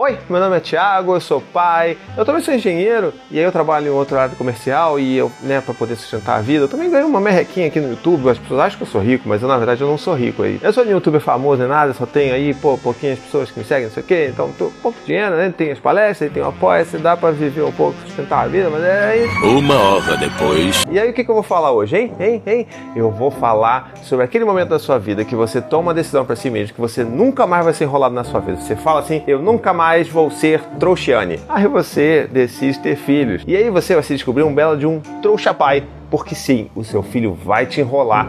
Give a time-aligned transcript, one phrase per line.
[0.00, 3.50] Oi, meu nome é Thiago, eu sou pai, eu também sou engenheiro e aí eu
[3.50, 6.88] trabalho em outra área comercial e eu, né, para poder sustentar a vida, eu também
[6.88, 8.30] ganho uma merrequinha aqui no YouTube.
[8.30, 10.44] As pessoas acham que eu sou rico, mas eu, na verdade eu não sou rico
[10.44, 10.60] aí.
[10.62, 13.64] Eu sou um youtuber famoso, nem nada, só tenho aí, pô, pouquinhas pessoas que me
[13.64, 15.52] seguem, não sei o quê, então tô pouco dinheiro, né?
[15.58, 18.70] Tem as palestras, tem o apoio, se dá para viver um pouco, sustentar a vida,
[18.70, 19.46] mas é isso.
[19.46, 20.84] Uma hora depois.
[20.88, 22.12] E aí o que, que eu vou falar hoje, hein?
[22.20, 22.40] Hein?
[22.46, 22.66] Hein?
[22.94, 26.36] Eu vou falar sobre aquele momento da sua vida que você toma uma decisão para
[26.36, 28.60] si mesmo, que você nunca mais vai ser enrolado na sua vida.
[28.60, 31.40] Você fala assim, eu nunca mais vou ser trouxiane.
[31.48, 33.42] Aí você decide ter filhos.
[33.46, 35.84] E aí você vai se descobrir um belo de um trouxa pai.
[36.10, 38.28] Porque sim, o seu filho vai te enrolar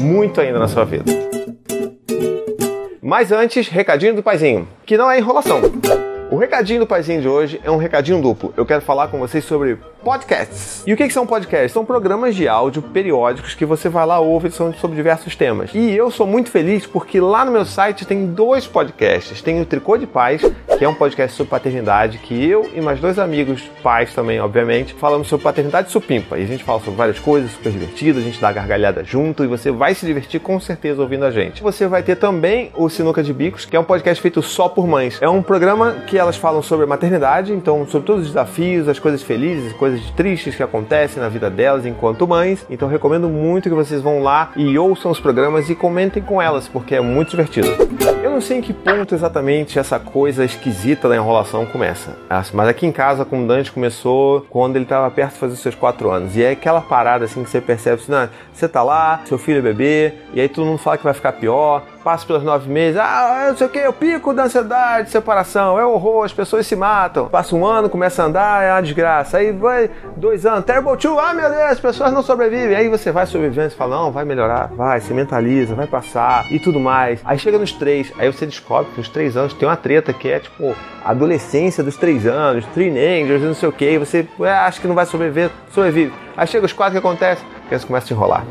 [0.00, 1.04] muito ainda na sua vida.
[3.02, 5.60] Mas antes, recadinho do paizinho, que não é enrolação.
[6.30, 8.54] O recadinho do paizinho de hoje é um recadinho duplo.
[8.56, 10.84] Eu quero falar com vocês sobre podcasts.
[10.86, 11.72] E o que, que são podcasts?
[11.72, 15.72] São programas de áudio periódicos que você vai lá ouvir são sobre diversos temas.
[15.74, 19.42] E eu sou muito feliz porque lá no meu site tem dois podcasts.
[19.42, 20.40] Tem o Tricô de Paz,
[20.78, 24.94] que é um podcast sobre paternidade, que eu e mais dois amigos, pais também, obviamente,
[24.94, 26.38] falamos sobre paternidade supimpa.
[26.38, 29.48] E a gente fala sobre várias coisas super divertidas, a gente dá gargalhada junto e
[29.48, 31.60] você vai se divertir com certeza ouvindo a gente.
[31.60, 34.86] Você vai ter também o Sinuca de Bicos, que é um podcast feito só por
[34.86, 35.18] mães.
[35.20, 38.98] É um programa que elas falam sobre a maternidade, então sobre todos os desafios, as
[38.98, 42.64] coisas felizes, coisas tristes que acontecem na vida delas enquanto mães.
[42.70, 46.68] Então recomendo muito que vocês vão lá e ouçam os programas e comentem com elas,
[46.68, 47.68] porque é muito divertido.
[48.22, 52.16] Eu não sei em que ponto exatamente essa coisa esquisita da enrolação começa.
[52.52, 55.74] Mas aqui em casa com o Dante começou quando ele estava perto de fazer seus
[55.74, 56.36] 4 anos.
[56.36, 59.62] E é aquela parada assim que você percebe assim, você tá lá, seu filho é
[59.62, 63.46] bebê, e aí todo mundo fala que vai ficar pior, passa pelos nove meses, ah,
[63.48, 67.28] não sei o que, o pico da ansiedade, separação, é horror, as pessoas se matam.
[67.28, 69.38] Passa um ano, começa a andar, é uma desgraça.
[69.38, 72.76] Aí vai dois anos, terrible two, ah meu Deus, as pessoas não sobrevivem.
[72.76, 76.58] Aí você vai sobrevivendo e fala, não, vai melhorar, vai, se mentaliza, vai passar e
[76.58, 77.20] tudo mais.
[77.24, 80.28] Aí chega nos três, aí você descobre que nos três anos tem uma treta que
[80.28, 84.86] é tipo adolescência dos três anos, teenagers, não sei o que, você é, acha que
[84.86, 86.12] não vai sobreviver, sobrevive.
[86.36, 87.42] Aí chega os quatro, que acontece?
[87.64, 88.44] A criança começa a enrolar.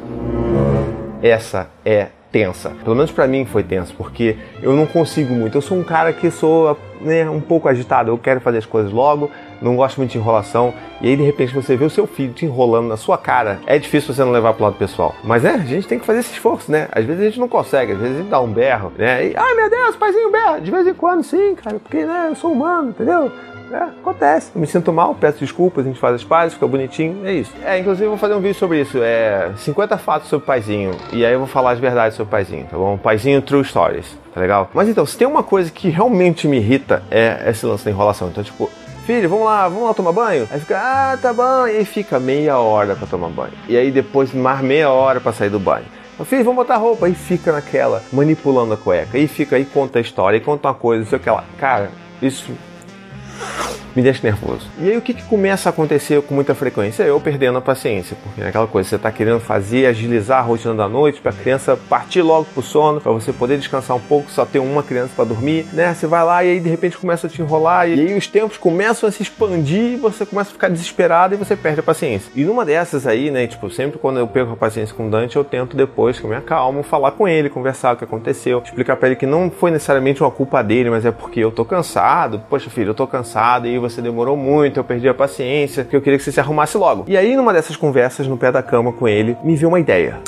[1.21, 2.71] Essa é tensa.
[2.83, 5.57] Pelo menos para mim foi tenso, porque eu não consigo muito.
[5.57, 8.91] Eu sou um cara que sou né, um pouco agitado, eu quero fazer as coisas
[8.91, 9.31] logo,
[9.61, 10.73] não gosto muito de enrolação.
[11.01, 13.59] E aí de repente você vê o seu filho te enrolando na sua cara.
[13.65, 15.15] É difícil você não levar pro lado pessoal.
[15.23, 16.87] Mas é, a gente tem que fazer esse esforço, né?
[16.91, 19.27] Às vezes a gente não consegue, às vezes a gente dá um berro, né?
[19.27, 20.59] E, ai meu Deus, paizinho berra.
[20.59, 23.31] De vez em quando sim, cara, porque né, eu sou humano, entendeu?
[23.71, 24.51] É, acontece.
[24.53, 27.53] Eu me sinto mal, peço desculpas, a gente faz as pazes, fica bonitinho, é isso.
[27.63, 30.91] É, inclusive eu vou fazer um vídeo sobre isso, é 50 fatos sobre o paizinho.
[31.13, 32.97] E aí eu vou falar as verdades sobre o paizinho, tá bom?
[32.97, 34.69] Paizinho True Stories, tá legal?
[34.73, 38.29] Mas então, se tem uma coisa que realmente me irrita é esse lance da enrolação.
[38.29, 38.69] Então, tipo,
[39.05, 40.47] filho, vamos lá, vamos lá tomar banho?
[40.51, 41.67] Aí fica, ah, tá bom.
[41.67, 43.53] E aí fica meia hora pra tomar banho.
[43.67, 45.85] E aí depois mais meia hora pra sair do banho.
[46.25, 47.05] Filho, vamos botar roupa.
[47.05, 49.17] Aí fica naquela, manipulando a cueca.
[49.17, 51.43] Aí fica, aí conta a história, aí conta uma coisa, não sei o que lá.
[51.57, 51.89] Cara,
[52.21, 52.51] isso
[53.41, 53.88] ah!
[53.95, 54.67] Me deixa nervoso.
[54.79, 57.03] E aí o que, que começa a acontecer com muita frequência?
[57.03, 60.73] Eu perdendo a paciência, porque é aquela coisa, você está querendo fazer, agilizar a rotina
[60.73, 64.29] da noite para a criança partir logo pro sono, para você poder descansar um pouco,
[64.31, 65.93] só ter uma criança para dormir, né?
[65.93, 68.57] Você vai lá e aí de repente começa a te enrolar, e aí os tempos
[68.57, 72.31] começam a se expandir, você começa a ficar desesperado e você perde a paciência.
[72.35, 75.35] E numa dessas aí, né, tipo, sempre quando eu perco a paciência com o Dante,
[75.35, 78.95] eu tento depois que eu me acalmo, falar com ele, conversar o que aconteceu, explicar
[78.95, 82.41] para ele que não foi necessariamente uma culpa dele, mas é porque eu tô cansado.
[82.49, 86.01] Poxa, filho, eu tô cansado e você demorou muito, eu perdi a paciência, que eu
[86.01, 87.05] queria que você se arrumasse logo.
[87.07, 90.19] E aí, numa dessas conversas no pé da cama com ele, me veio uma ideia.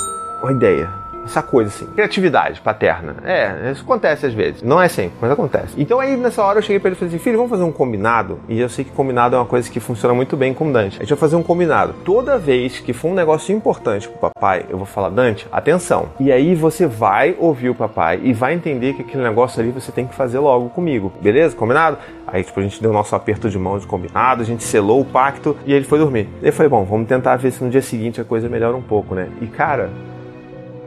[0.42, 1.86] Uma ideia essa coisa assim.
[1.86, 3.16] Criatividade paterna.
[3.24, 4.62] É, isso acontece às vezes.
[4.62, 5.74] Não é sempre, mas acontece.
[5.76, 7.72] Então aí nessa hora eu cheguei para ele e falei assim: filho, vamos fazer um
[7.72, 8.40] combinado?
[8.48, 10.98] E eu sei que combinado é uma coisa que funciona muito bem com o Dante.
[10.98, 11.94] A gente vai fazer um combinado.
[12.04, 16.10] Toda vez que for um negócio importante pro papai, eu vou falar, Dante, atenção.
[16.18, 19.92] E aí você vai ouvir o papai e vai entender que aquele negócio ali você
[19.92, 21.12] tem que fazer logo comigo.
[21.20, 21.56] Beleza?
[21.56, 21.98] Combinado?
[22.26, 25.00] Aí, tipo, a gente deu o nosso aperto de mão de combinado, a gente selou
[25.00, 26.28] o pacto e ele foi dormir.
[26.42, 29.14] Eu falei, bom, vamos tentar ver se no dia seguinte a coisa melhora um pouco,
[29.14, 29.28] né?
[29.40, 29.90] E cara,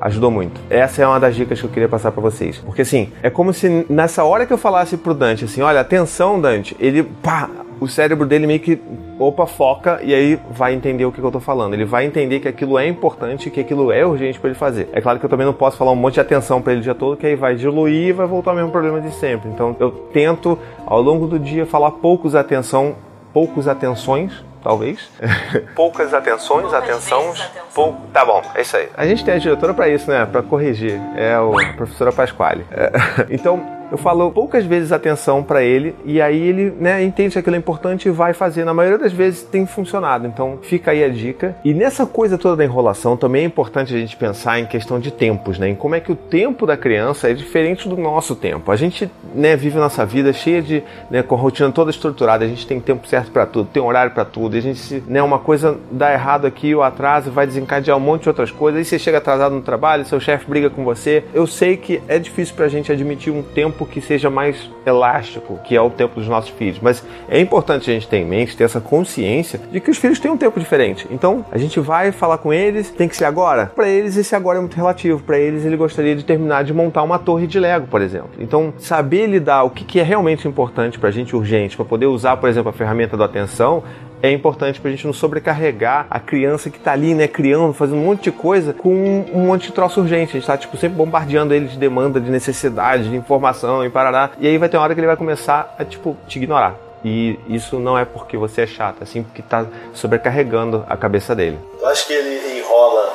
[0.02, 0.60] ajudou muito.
[0.70, 2.58] Essa é uma das dicas que eu queria passar para vocês.
[2.58, 6.40] Porque assim, é como se nessa hora que eu falasse pro Dante assim, olha, atenção,
[6.40, 7.50] Dante, ele, pá,
[7.80, 8.80] o cérebro dele meio que
[9.20, 11.74] opa, foca e aí vai entender o que, eu tô falando.
[11.74, 14.90] Ele vai entender que aquilo é importante, que aquilo é urgente para ele fazer.
[14.94, 16.84] É claro que eu também não posso falar um monte de atenção para ele o
[16.84, 19.50] dia todo, que aí vai diluir e vai voltar ao mesmo problema de sempre.
[19.50, 22.96] Então eu tento ao longo do dia falar poucos atenção,
[23.34, 25.08] poucos atenções talvez.
[25.76, 27.34] Poucas atenções, Poucas atenção.
[27.74, 27.96] Pou...
[28.12, 28.90] Tá bom, é isso aí.
[28.98, 30.26] A gente tem a diretora para isso, né?
[30.26, 31.00] Para corrigir.
[31.16, 32.66] É o, a professora Pasquale.
[32.72, 32.92] É.
[33.36, 37.56] Então, eu falo poucas vezes atenção para ele e aí ele né, entende que aquilo
[37.56, 38.66] é importante e vai fazer.
[38.66, 40.28] Na maioria das vezes tem funcionado.
[40.28, 41.56] Então fica aí a dica.
[41.64, 45.12] E nessa coisa toda da enrolação também é importante a gente pensar em questão de
[45.12, 45.70] tempos, né?
[45.70, 48.72] Em como é que o tempo da criança é diferente do nosso tempo.
[48.72, 52.44] A gente né, vive nossa vida cheia de né, com a rotina toda estruturada.
[52.44, 54.56] A gente tem tempo certo para tudo, tem horário para tudo.
[54.56, 58.24] E a gente né, uma coisa dá errado aqui ou atrasa vai desencadear um monte
[58.24, 58.80] de outras coisas.
[58.80, 61.24] Aí você chega atrasado no trabalho, seu chefe briga com você.
[61.34, 65.60] Eu sei que é difícil para a gente admitir um tempo que seja mais elástico,
[65.64, 66.80] que é o tempo dos nossos filhos.
[66.80, 70.20] Mas é importante a gente ter em mente, ter essa consciência de que os filhos
[70.20, 71.08] têm um tempo diferente.
[71.10, 73.66] Então, a gente vai falar com eles, tem que ser agora?
[73.76, 75.24] Para eles, esse agora é muito relativo.
[75.24, 78.30] Para eles, ele gostaria de terminar de montar uma torre de Lego, por exemplo.
[78.40, 82.38] Então, saber lidar o que é realmente importante para a gente, urgente, para poder usar,
[82.38, 83.84] por exemplo, a ferramenta da atenção,
[84.22, 87.98] é importante para a gente não sobrecarregar a criança que está ali, né, criando, fazendo
[87.98, 90.32] um monte de coisa com um, monte de troço urgente.
[90.32, 94.32] A gente está tipo, sempre bombardeando ele de demanda, de necessidade, de informação e parará.
[94.40, 96.76] E aí vai ter uma hora que ele vai começar a, tipo, te ignorar.
[97.04, 101.36] E isso não é porque você é chato, é sim porque está sobrecarregando a cabeça
[101.36, 101.60] dele.
[101.80, 103.14] Eu acho que ele enrola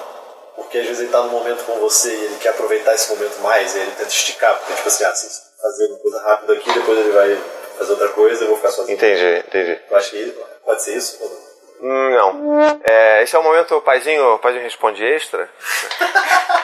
[0.70, 3.40] porque às vezes ele está no momento com você e ele quer aproveitar esse momento
[3.40, 6.72] mais, e ele tenta esticar, porque tipo assim, ah, se fazer uma coisa rápida aqui,
[6.72, 7.38] depois ele vai
[7.80, 8.94] fazer outra coisa, eu vou ficar sozinho.
[8.94, 9.80] Entendi, entendi.
[9.90, 11.50] Eu acho que pode ser isso ou não?
[11.82, 12.80] Não.
[12.84, 15.48] É, esse é o momento, o paizinho, o paizinho responde extra.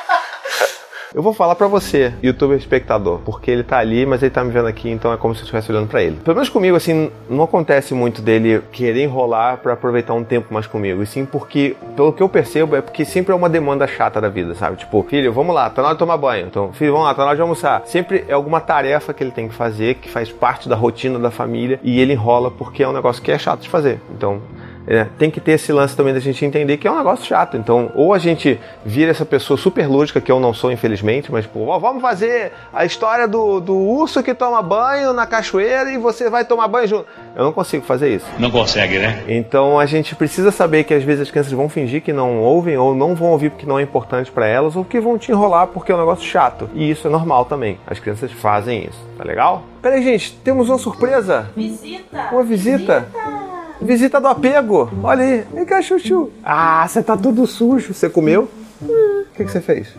[1.15, 4.51] Eu vou falar para você, youtuber espectador, porque ele tá ali, mas ele tá me
[4.51, 6.17] vendo aqui, então é como se eu estivesse olhando para ele.
[6.17, 10.67] Pelo menos comigo, assim, não acontece muito dele querer enrolar para aproveitar um tempo mais
[10.67, 14.21] comigo, e sim porque, pelo que eu percebo, é porque sempre é uma demanda chata
[14.21, 14.77] da vida, sabe?
[14.77, 16.47] Tipo, filho, vamos lá, tá na hora de tomar banho.
[16.47, 17.83] Então, filho, vamos lá, tá na hora de almoçar.
[17.87, 21.31] Sempre é alguma tarefa que ele tem que fazer, que faz parte da rotina da
[21.31, 24.01] família, e ele enrola porque é um negócio que é chato de fazer.
[24.11, 24.43] Então,
[24.87, 27.57] é, tem que ter esse lance também da gente entender que é um negócio chato.
[27.57, 31.47] Então, ou a gente vira essa pessoa super lúdica, que eu não sou, infelizmente, mas,
[31.47, 35.99] pô, ó, vamos fazer a história do, do urso que toma banho na cachoeira e
[35.99, 37.07] você vai tomar banho junto.
[37.35, 38.27] Eu não consigo fazer isso.
[38.39, 39.25] Não consegue, né?
[39.27, 42.77] Então, a gente precisa saber que às vezes as crianças vão fingir que não ouvem,
[42.77, 45.67] ou não vão ouvir porque não é importante para elas, ou que vão te enrolar
[45.69, 46.71] porque é um negócio chato.
[46.75, 47.79] E isso é normal também.
[47.87, 49.05] As crianças fazem isso.
[49.19, 49.63] Tá legal?
[49.83, 51.51] Peraí, gente, temos uma surpresa.
[51.57, 52.29] Visita.
[52.33, 53.01] Uma visita.
[53.01, 53.46] visita.
[53.81, 54.91] Visita do apego.
[55.03, 55.45] Olha aí.
[55.53, 56.31] Vem cá, chuchu.
[56.45, 57.93] Ah, você tá todo sujo.
[57.93, 58.49] Você comeu?
[58.83, 59.95] O que, que você fez?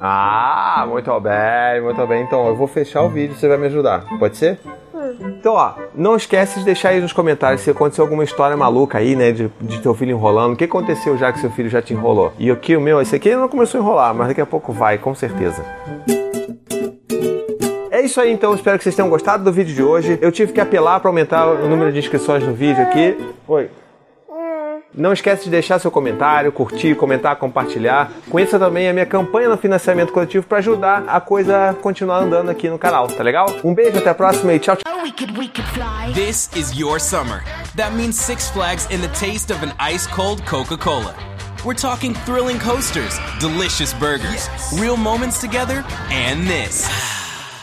[0.00, 2.22] Ah, muito bem, muito bem.
[2.22, 4.04] Então, eu vou fechar o vídeo, você vai me ajudar.
[4.18, 4.58] Pode ser?
[5.20, 9.14] Então, ó, não esquece de deixar aí nos comentários se aconteceu alguma história maluca aí,
[9.14, 10.54] né, de, de teu filho enrolando.
[10.54, 12.32] O que aconteceu já que seu filho já te enrolou?
[12.38, 14.98] E aqui, o meu, esse aqui não começou a enrolar, mas daqui a pouco vai,
[14.98, 15.62] com certeza.
[18.00, 20.18] É isso aí então, espero que vocês tenham gostado do vídeo de hoje.
[20.22, 23.14] Eu tive que apelar para aumentar o número de inscrições no vídeo aqui.
[23.46, 23.68] Oi.
[24.94, 28.10] Não esquece de deixar seu comentário, curtir, comentar, compartilhar.
[28.30, 32.70] Conheça também a minha campanha no financiamento coletivo para ajudar a coisa continuar andando aqui
[32.70, 33.46] no canal, tá legal?
[33.62, 34.94] Um beijo, até a próxima e tchau, tchau.
[36.14, 37.44] This is your summer.
[37.76, 41.14] That means Six Flags in the taste of an ice cold Coca-Cola.
[41.66, 44.48] We're talking thrilling coasters, delicious burgers,
[44.80, 46.88] real moments together, and this.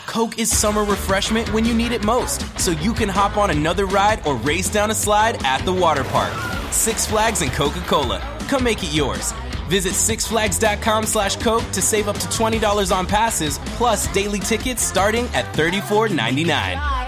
[0.08, 3.84] Coke is summer refreshment when you need it most, so you can hop on another
[3.84, 6.32] ride or race down a slide at the water park.
[6.72, 8.18] Six Flags and Coca-Cola.
[8.48, 9.32] Come make it yours.
[9.68, 15.26] Visit sixflags.com slash Coke to save up to $20 on passes, plus daily tickets starting
[15.34, 17.07] at $34.99.